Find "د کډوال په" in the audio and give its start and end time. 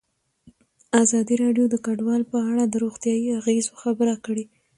1.69-2.37